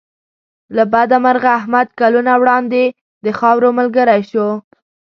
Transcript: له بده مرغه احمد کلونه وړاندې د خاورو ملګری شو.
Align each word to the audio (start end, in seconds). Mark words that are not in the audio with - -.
له 0.75 0.83
بده 0.93 1.17
مرغه 1.25 1.49
احمد 1.59 1.87
کلونه 1.99 2.31
وړاندې 2.41 2.83
د 3.23 3.27
خاورو 3.39 3.69
ملګری 3.79 4.21
شو. 4.31 4.47